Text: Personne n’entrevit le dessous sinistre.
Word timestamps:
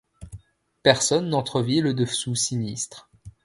Personne 0.81 1.29
n’entrevit 1.29 1.79
le 1.81 1.93
dessous 1.93 2.33
sinistre. 2.33 3.07